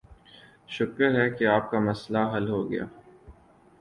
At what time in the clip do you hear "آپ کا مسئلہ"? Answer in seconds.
1.45-2.19